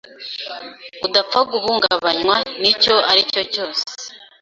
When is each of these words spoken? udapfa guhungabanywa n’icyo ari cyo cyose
udapfa 1.05 1.39
guhungabanywa 1.51 2.35
n’icyo 2.61 2.95
ari 3.11 3.21
cyo 3.31 3.43
cyose 3.53 3.83